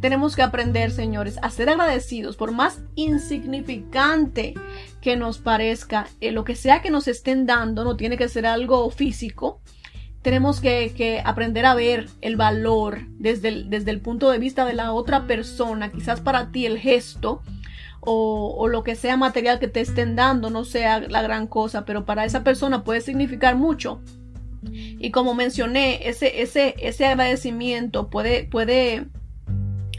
[0.00, 4.54] Tenemos que aprender, señores, a ser agradecidos por más insignificante
[5.00, 8.46] que nos parezca, eh, lo que sea que nos estén dando, no tiene que ser
[8.46, 9.60] algo físico,
[10.22, 14.74] tenemos que, aprender a ver el valor desde el, desde el punto de vista de
[14.74, 15.90] la otra persona.
[15.90, 17.42] Quizás para ti el gesto
[18.00, 21.84] o, o, lo que sea material que te estén dando no sea la gran cosa,
[21.84, 24.00] pero para esa persona puede significar mucho.
[24.62, 29.06] Y como mencioné, ese, ese, ese agradecimiento puede, puede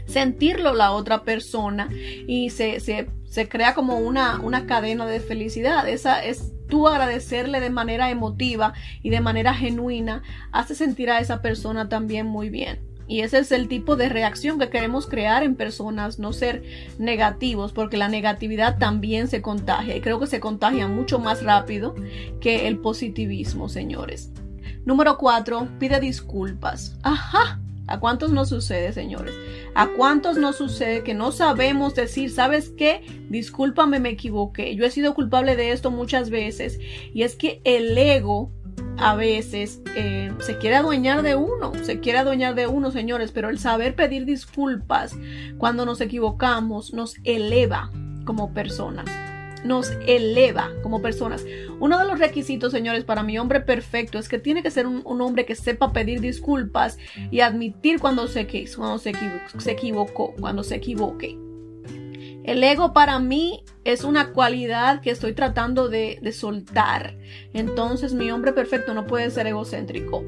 [0.06, 1.90] sentirlo la otra persona
[2.26, 5.86] y se, se, se crea como una, una cadena de felicidad.
[5.86, 10.22] Esa es tú agradecerle de manera emotiva y de manera genuina,
[10.52, 12.80] hace sentir a esa persona también muy bien.
[13.06, 16.62] Y ese es el tipo de reacción que queremos crear en personas, no ser
[16.98, 21.94] negativos, porque la negatividad también se contagia y creo que se contagia mucho más rápido
[22.40, 24.32] que el positivismo, señores.
[24.86, 26.96] Número cuatro, pide disculpas.
[27.02, 27.60] Ajá.
[27.86, 29.34] ¿A cuántos nos sucede, señores?
[29.74, 33.02] ¿A cuántos nos sucede que no sabemos decir, ¿sabes qué?
[33.28, 34.76] Discúlpame, me equivoqué.
[34.76, 36.78] Yo he sido culpable de esto muchas veces.
[37.12, 38.52] Y es que el ego
[38.98, 43.48] a veces eh, se quiere adueñar de uno, se quiere adueñar de uno, señores, pero
[43.48, 45.16] el saber pedir disculpas
[45.58, 47.90] cuando nos equivocamos nos eleva
[48.24, 49.06] como personas
[49.64, 51.44] nos eleva como personas.
[51.80, 55.02] Uno de los requisitos, señores, para mi hombre perfecto es que tiene que ser un,
[55.20, 56.98] hombre que sepa pedir disculpas
[57.30, 58.46] y admitir cuando se,
[58.76, 59.12] cuando se,
[59.58, 61.38] se equivocó, cuando se equivoque.
[62.44, 67.16] El ego para mí es una cualidad que estoy tratando de, de, soltar.
[67.54, 70.22] Entonces mi hombre perfecto no puede ser egocéntrico.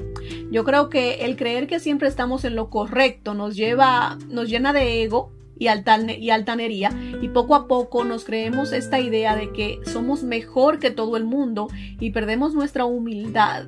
[0.49, 4.73] Yo creo que el creer que siempre estamos en lo correcto nos lleva, nos llena
[4.73, 6.91] de ego y, altanería
[7.21, 11.23] y poco a poco nos creemos esta idea de que somos mejor que todo el
[11.23, 11.67] mundo
[11.99, 13.65] y perdemos nuestra humildad.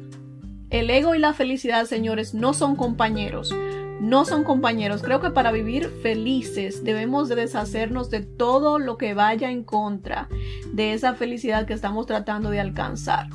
[0.70, 3.54] El ego y la felicidad, señores, no son compañeros.
[4.00, 5.02] No son compañeros.
[5.02, 10.30] Creo que para vivir felices debemos de deshacernos de todo lo que vaya en contra
[10.72, 13.28] de esa felicidad que estamos tratando de alcanzar.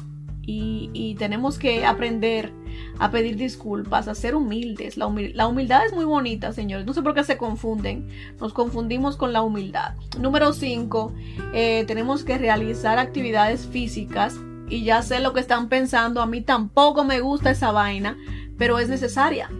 [0.46, 2.52] Y, tenemos que aprender
[2.98, 4.96] a pedir disculpas, a ser humildes.
[4.96, 6.86] La, humildad es muy bonita, señores.
[6.86, 8.08] No sé por qué se confunden.
[8.40, 9.94] Nos confundimos con la humildad.
[10.18, 11.14] Número 5.
[11.54, 14.36] Eh, tenemos que realizar actividades físicas.
[14.68, 16.20] Y ya sé lo que están pensando.
[16.20, 18.16] A mí tampoco me gusta esa vaina,
[18.58, 19.50] pero es necesaria.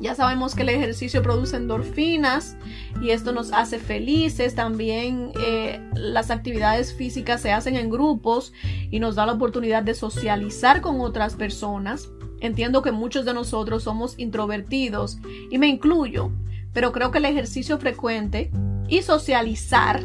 [0.00, 2.56] Ya sabemos que el ejercicio produce endorfinas
[3.02, 4.54] y esto nos hace felices.
[4.54, 8.54] También eh, las actividades físicas se hacen en grupos
[8.90, 12.08] y nos da la oportunidad de socializar con otras personas.
[12.40, 15.18] Entiendo que muchos de nosotros somos introvertidos
[15.50, 16.30] y me incluyo,
[16.72, 18.50] pero creo que el ejercicio frecuente
[18.88, 20.00] y socializar,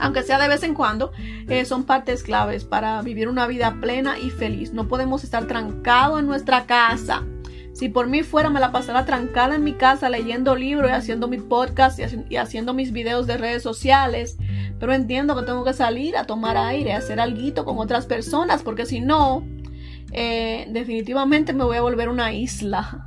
[0.00, 1.12] aunque sea de vez en cuando,
[1.48, 4.72] eh, son partes claves para vivir una vida plena y feliz.
[4.72, 7.24] No podemos estar trancados en nuestra casa.
[7.76, 11.28] Si por mí fuera, me la pasara trancada en mi casa leyendo libros y haciendo
[11.28, 14.38] mi podcast y, haciendo mis videos de redes sociales.
[14.80, 18.62] Pero entiendo que tengo que salir a tomar aire, a hacer algo con otras personas,
[18.62, 19.46] porque si no,
[20.12, 23.04] eh, definitivamente me voy a volver una isla.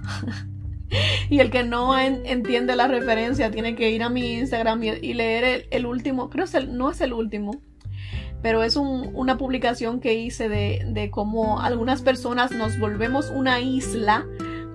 [1.32, 5.66] y el que no entiende la referencia tiene que ir a mi Instagram y, leer
[5.72, 7.60] el, último, creo que no es el último,
[8.44, 14.28] pero es una publicación que hice de cómo algunas personas nos volvemos una isla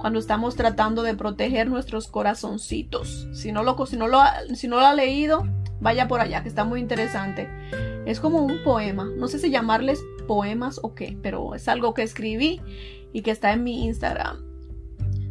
[0.04, 3.26] cuando estamos tratando de proteger nuestros corazoncitos.
[3.32, 4.18] Si no lo, si no lo,
[4.54, 5.48] si no lo ha leído,
[5.80, 7.48] vaya por allá, que está muy interesante.
[8.04, 9.10] Es como un poema.
[9.16, 12.60] No sé si llamarles poemas o qué, pero es algo que escribí
[13.14, 14.44] y que está en mi Instagram.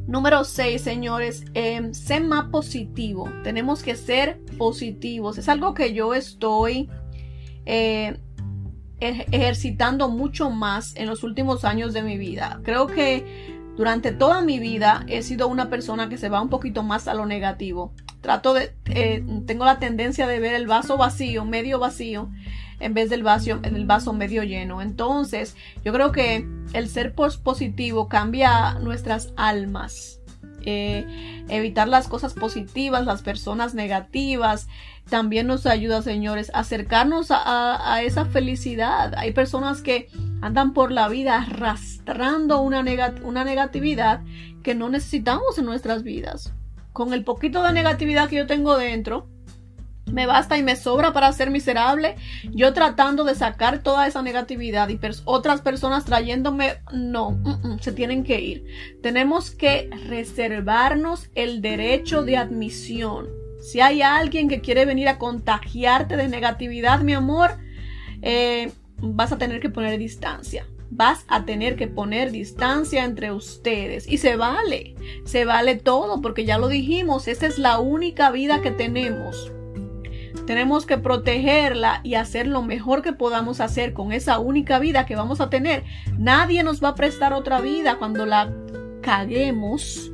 [0.08, 3.30] Número 6, señores, eh, sé más positivo.
[3.44, 5.38] Tenemos que ser positivos.
[5.38, 6.90] Es algo que yo estoy
[7.68, 8.18] eh,
[9.00, 12.60] ejercitando mucho más en los últimos años de mi vida.
[12.64, 16.84] Creo que durante toda mi vida he sido una persona que se va un poquito
[16.84, 17.92] más a lo negativo.
[18.22, 22.30] Trato de, eh, tengo la tendencia de ver el vaso vacío, medio vacío,
[22.80, 24.82] en vez del vaso, el vaso medio lleno.
[24.82, 30.20] Entonces, yo creo que el ser positivo cambia nuestras almas.
[30.66, 34.70] Eh, evitar las cosas positivas, las personas negativas,
[35.10, 39.13] también nos ayuda, señores, a acercarnos a, esa felicidad.
[39.18, 40.10] Hay personas que
[40.42, 42.84] andan por la vida arrastrando una,
[43.24, 44.22] una negatividad
[44.63, 46.54] que no necesitamos en nuestras vidas.
[46.94, 49.28] Con el poquito de negatividad que yo tengo dentro,
[50.12, 52.16] me basta y me sobra para ser miserable.
[52.52, 57.39] Yo tratando de sacar toda esa negatividad y otras personas trayéndome, no,
[57.82, 58.66] se tienen que ir.
[59.02, 63.42] Tenemos que reservarnos el derecho de admisión.
[63.63, 67.52] Si hay alguien que quiere venir a contagiarte de negatividad, mi amor,
[68.21, 70.67] eh, vas a tener que poner distancia.
[70.89, 74.06] Vas a tener que poner distancia entre ustedes.
[74.08, 78.62] Y se vale, se vale todo, porque ya lo dijimos, esta es la única vida
[78.62, 79.54] que tenemos.
[80.45, 85.15] Tenemos que protegerla y hacer lo mejor que podamos hacer con esa única vida que
[85.15, 85.86] vamos a tener.
[86.17, 88.54] Nadie nos va a prestar otra vida cuando la
[89.02, 90.12] caguemos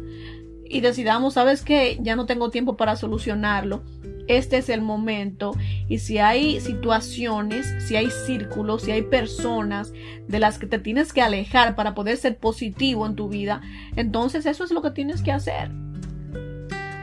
[0.69, 3.83] y decidamos, sabes que ya no tengo tiempo para solucionarlo.
[4.27, 5.55] Este es el momento
[5.87, 9.91] y si hay situaciones, si hay círculos, si hay personas
[10.27, 13.61] de las que te tienes que alejar para poder ser positivo en tu vida,
[13.95, 15.71] entonces eso es lo que tienes que hacer.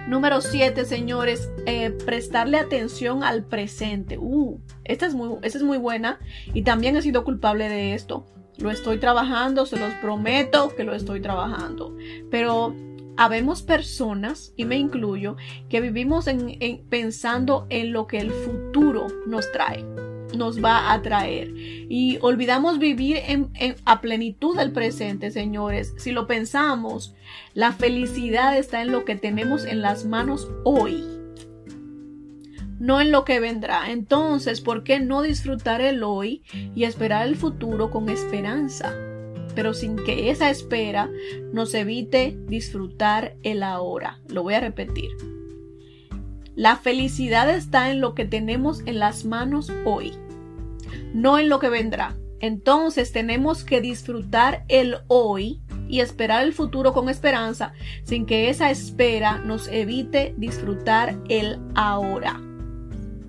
[0.07, 4.19] Número 7, señores, eh, prestarle atención al presente.
[4.19, 6.21] Uh, esta es, muy, esta es muy buena
[6.55, 8.25] y también he sido culpable de esto.
[8.59, 11.97] Lo estoy trabajando, se los prometo que lo estoy trabajando.
[12.31, 12.73] Pero
[13.17, 15.37] habemos personas, y me incluyo,
[15.69, 16.59] que vivimos en,
[16.89, 19.85] pensando en lo que el futuro nos trae.
[20.37, 21.53] nos va a traer.
[21.89, 23.51] Y olvidamos vivir en,
[23.85, 25.95] a plenitud del presente, señores.
[25.97, 27.15] Si lo pensamos,
[27.55, 31.05] la felicidad está en lo que tenemos en las manos hoy,
[32.79, 33.91] no en lo que vendrá.
[33.91, 36.43] Entonces, ¿por qué no disfrutar el hoy
[36.75, 38.95] y esperar el futuro con esperanza?
[39.57, 41.11] Pero sin que esa espera
[41.53, 44.21] nos evite disfrutar el ahora.
[44.29, 45.11] Lo voy a repetir.
[46.55, 50.13] La felicidad está en lo que tenemos en las manos hoy,
[51.13, 52.17] no en lo que vendrá.
[52.41, 57.73] Entonces tenemos que disfrutar el hoy y esperar el futuro con esperanza
[58.05, 62.46] sin que esa espera nos evite disfrutar el ahora.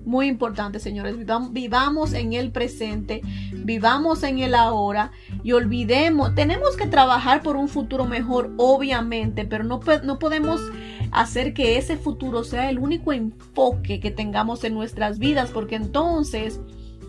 [0.08, 1.16] Muy importante, señores.
[1.50, 3.20] Vivamos en el presente,
[3.52, 9.64] vivamos en el ahora y olvidemos, tenemos que trabajar por un futuro mejor, obviamente, pero
[9.64, 10.62] no, no podemos
[11.10, 16.58] hacer que ese futuro sea el único enfoque que tengamos en nuestras vidas, porque entonces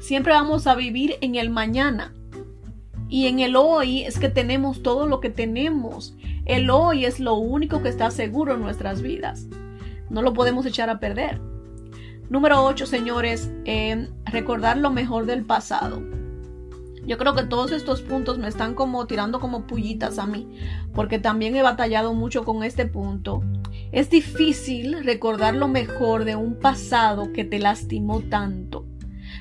[0.01, 2.13] siempre vamos a vivir en el mañana.
[3.07, 6.17] Y en el hoy es que tenemos todo lo que tenemos.
[6.43, 9.47] El hoy es lo único que está seguro en nuestras vidas.
[10.09, 11.39] No lo podemos echar a perder.
[12.29, 13.49] Número 8, señores,
[14.25, 16.03] recordar lo mejor del pasado.
[17.03, 20.47] Yo creo que todos estos puntos me están como tirando como pullitas a mí,
[20.93, 23.41] porque también he batallado mucho con este punto.
[23.91, 28.85] Es difícil recordar lo mejor de un pasado que te lastimó tanto.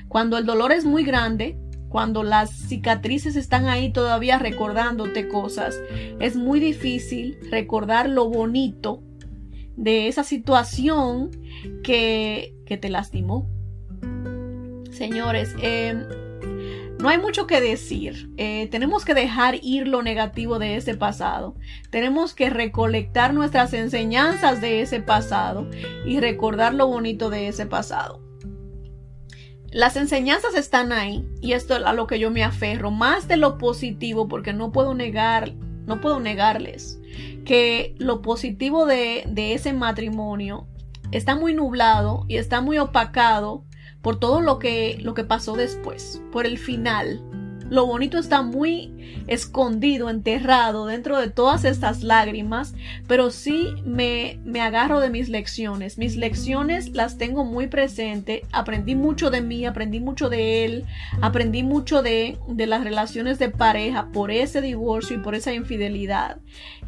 [0.07, 1.59] Cuando el dolor es muy grande,
[1.89, 5.79] cuando las cicatrices están ahí todavía recordándote cosas,
[6.19, 9.03] es muy difícil recordar lo bonito
[9.79, 11.31] de esa situación
[11.83, 13.49] que, te lastimó.
[14.91, 16.05] Señores, eh,
[16.99, 18.29] no hay mucho que decir.
[18.35, 21.55] Eh, tenemos que dejar ir lo negativo de ese pasado.
[21.89, 25.69] Tenemos que recolectar nuestras enseñanzas de ese pasado
[26.05, 28.21] y recordar lo bonito de ese pasado.
[29.71, 33.37] Las enseñanzas están ahí y esto es a lo que yo me aferro, más de
[33.37, 35.53] lo positivo, porque no puedo negar,
[35.89, 37.01] no puedo negarles
[37.43, 40.67] que lo positivo de, de ese matrimonio
[41.11, 43.65] está muy nublado y está muy opacado
[44.01, 47.21] por todo lo que, lo que pasó después, por el final.
[47.69, 52.73] Lo bonito está muy escondido, enterrado dentro de todas estas lágrimas,
[53.07, 55.97] pero sí me, me agarro de mis lecciones.
[55.97, 58.43] Mis lecciones las tengo muy presente.
[58.51, 60.85] Aprendí mucho de mí, aprendí mucho de él,
[61.21, 66.37] aprendí mucho de, de las relaciones de pareja por ese divorcio y por esa infidelidad.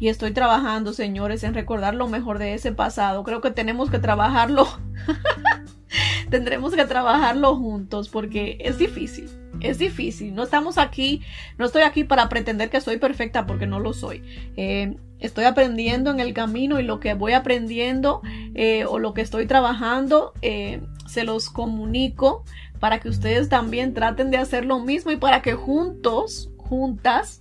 [0.00, 3.22] Y estoy trabajando, señores, en recordar lo mejor de ese pasado.
[3.22, 4.66] Creo que tenemos que trabajarlo.
[6.30, 9.28] Tendremos que trabajarlo juntos porque es difícil
[9.62, 10.34] es difícil.
[10.34, 11.22] No estamos aquí,
[11.58, 14.22] no estoy aquí para pretender que soy perfecta porque no lo soy.
[14.56, 18.22] Eh, estoy aprendiendo en el camino y lo que voy aprendiendo
[18.54, 22.44] eh, o lo que estoy trabajando eh, se los comunico
[22.80, 27.40] para que ustedes también traten de hacer lo mismo y para que juntos, juntas,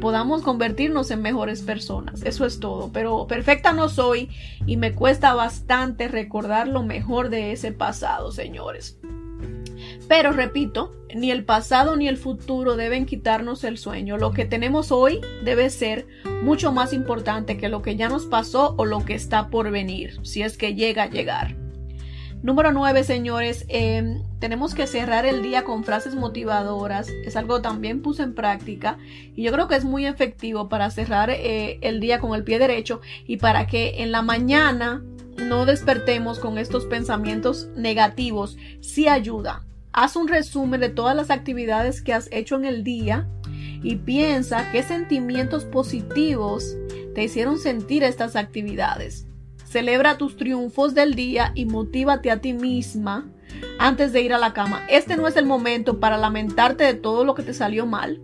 [0.00, 2.22] podamos convertirnos en mejores personas.
[2.22, 2.90] Eso es todo.
[2.92, 4.30] Pero perfecta no soy
[4.66, 8.98] y me cuesta bastante recordar lo mejor de ese pasado, señores.
[10.08, 14.16] Pero repito, ni el pasado ni el futuro deben quitarnos el sueño.
[14.18, 16.06] Lo que tenemos hoy debe ser
[16.42, 20.18] mucho más importante que lo que ya nos pasó o lo que está por venir,
[20.22, 21.65] si es que llega a llegar.
[22.46, 27.08] Número 9, señores, em, tenemos que cerrar el día con frases motivadoras.
[27.08, 28.98] Es algo que también puse en práctica
[29.34, 32.60] y yo creo que es muy efectivo para cerrar eh, el día con el pie
[32.60, 35.02] derecho y para que en la mañana
[35.36, 38.56] no despertemos con estos pensamientos negativos.
[38.80, 43.26] Sí ayuda, Haz un resumen de todas las actividades que has hecho en el día
[43.82, 46.76] y piensa qué sentimientos positivos
[47.12, 49.26] te hicieron sentir estas actividades.
[49.66, 53.28] Celebra tus triunfos del día y motívate a ti misma
[53.78, 54.86] antes de ir a la cama.
[54.88, 58.20] Este no es el momento para lamentarte de todo lo que te salió mal.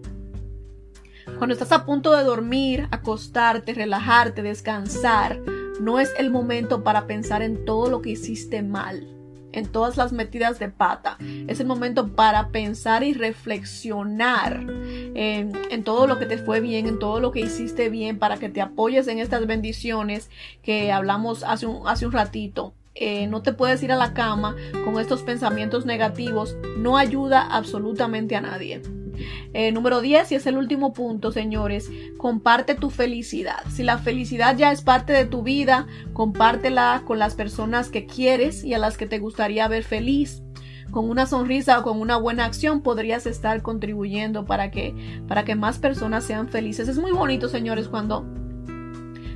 [1.38, 5.40] Cuando estás a punto de dormir, acostarte, relajarte, descansar,
[5.80, 9.21] no es el momento para pensar en todo lo que hiciste mal
[9.52, 11.18] en todas las metidas de pata.
[11.46, 14.66] Es el momento para pensar y reflexionar
[15.14, 18.48] en, todo lo que te fue bien, en todo lo que hiciste bien, para que
[18.48, 20.30] te apoyes en estas bendiciones
[20.62, 22.74] que hablamos hace un, ratito.
[22.94, 26.56] Eh, no te puedes ir a la cama con estos pensamientos negativos.
[26.76, 28.82] No ayuda absolutamente a nadie.
[29.52, 33.60] Eh, número 10, y es el último punto, señores, comparte tu felicidad.
[33.70, 38.64] Si la felicidad ya es parte de tu vida, compártela con las personas que quieres
[38.64, 40.42] y a las que te gustaría ver feliz.
[40.90, 44.94] Con una sonrisa o con una buena acción podrías estar contribuyendo para que,
[45.26, 46.88] para que más personas sean felices.
[46.88, 48.26] Es muy bonito, señores, cuando,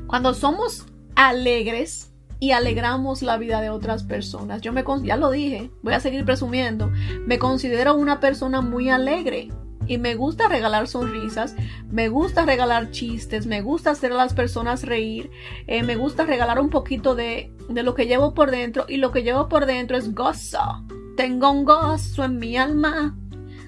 [0.07, 4.61] cuando somos alegres, y alegramos la vida de otras personas.
[4.61, 6.91] Yo me ya lo dije, voy a seguir presumiendo.
[7.27, 9.49] Me considero una persona muy alegre
[9.87, 11.55] y me gusta regalar sonrisas,
[11.91, 15.31] me gusta regalar chistes, me gusta hacer a las personas reír,
[15.67, 19.13] eh, me gusta regalar un poquito de, de lo que llevo por dentro y lo
[19.13, 20.85] que llevo por dentro es gozo.
[21.17, 23.17] Tengo un gozo en mi alma.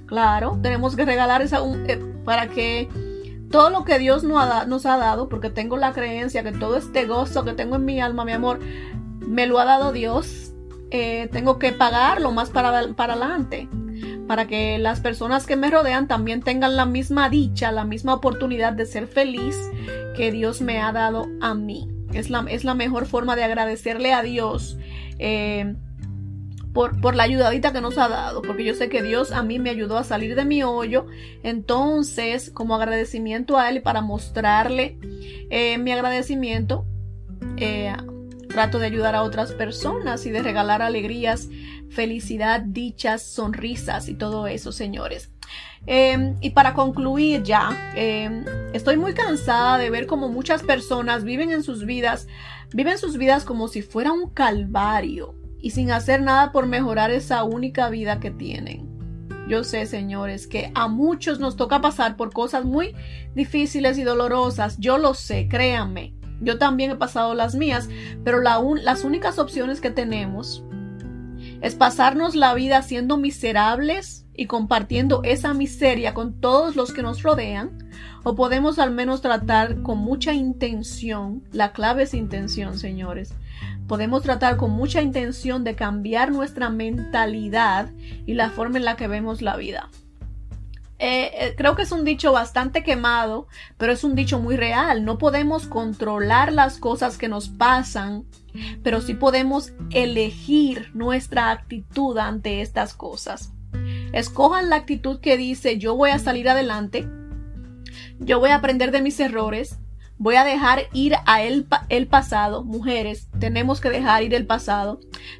[0.07, 2.89] Claro, tenemos que regalar esa eh, para que
[3.51, 6.77] todo lo que Dios nos ha, nos ha dado, porque tengo la creencia que todo
[6.77, 8.61] este gozo que tengo en mi alma, mi amor,
[9.21, 10.53] me lo ha dado Dios.
[10.91, 13.69] Eh, tengo que pagarlo más para, para adelante
[14.29, 18.75] para que las personas que me rodean también tengan la misma dicha, la misma oportunidad
[18.75, 19.57] de ser feliz
[20.15, 21.89] que Dios me ha dado a mí.
[22.13, 24.79] Es la, es la mejor forma de agradecerle a Dios
[25.19, 25.75] eh,
[26.75, 29.59] por, por, la ayudadita que nos ha dado, porque yo sé que Dios a mí
[29.59, 31.07] me ayudó a salir de mi hoyo.
[31.43, 34.99] Entonces, como agradecimiento a Él para mostrarle
[35.49, 36.85] eh, mi agradecimiento,
[37.57, 37.95] eh,
[38.49, 41.49] trato de ayudar a otras personas y de regalar alegrías
[41.91, 45.31] felicidad, dichas, sonrisas y todo eso, señores.
[45.87, 51.51] Em, y para concluir ya, em, estoy muy cansada de ver cómo muchas personas viven
[51.51, 52.27] en sus vidas,
[52.75, 57.43] viven sus vidas como si fuera un calvario y sin hacer nada por mejorar esa
[57.45, 58.87] única vida que tienen.
[59.49, 62.95] Yo sé, señores, que a muchos nos toca pasar por cosas muy
[63.35, 64.77] difíciles y dolorosas.
[64.79, 66.15] Yo lo sé, créanme.
[66.41, 67.89] Yo también he pasado las mías,
[68.25, 70.63] pero las únicas opciones que tenemos
[71.61, 77.23] es pasarnos la vida siendo miserables y compartiendo esa miseria con todos los que nos
[77.23, 77.91] rodean,
[78.23, 83.35] o podemos al menos tratar con mucha intención, la clave es intención, señores,
[83.89, 87.91] podemos tratar con mucha intención de cambiar nuestra mentalidad
[88.27, 89.89] y la forma en la que vemos la vida.
[90.99, 93.47] Eh, eh, creo que es un dicho bastante quemado,
[93.77, 95.05] pero es un dicho muy real.
[95.05, 98.25] No podemos controlar las cosas que nos pasan,
[98.83, 103.53] pero sí podemos elegir nuestra actitud ante estas cosas.
[104.13, 107.09] Escojan la actitud que dice yo voy a salir adelante,
[108.19, 109.79] yo voy a aprender de mis errores,
[110.21, 112.65] Voy a dejar ir a el, el, pasado.
[112.65, 114.99] Mujeres, tenemos que dejar ir el pasado.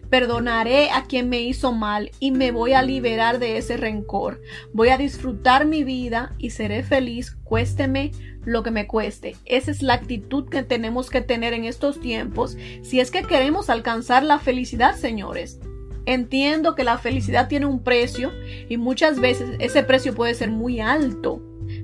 [0.09, 4.41] Perdonaré a quien me hizo mal y me voy a liberar de ese rencor.
[4.73, 8.13] Voy a disfrutar mi vida y seré feliz, cuésteme
[8.45, 9.35] lo que me cueste.
[9.47, 13.71] Esa es la actitud que tenemos que tener en estos tiempos si es que queremos
[13.71, 15.59] alcanzar la felicidad, señores.
[16.07, 18.33] Entiendo que la felicidad tiene un precio
[18.69, 21.43] y muchas veces ese precio puede ser muy alto,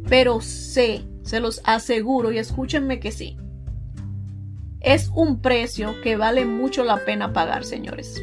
[0.08, 3.36] pero sé se los aseguro y escúchenme que sí.
[4.80, 8.22] Es un precio que vale mucho la pena pagar, señores.